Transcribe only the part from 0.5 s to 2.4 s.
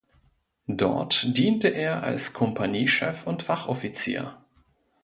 Dort diente er als